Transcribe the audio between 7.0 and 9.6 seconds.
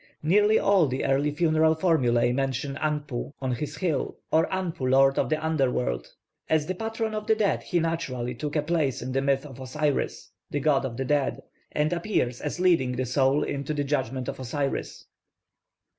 of the dead he naturally took a place in the myth of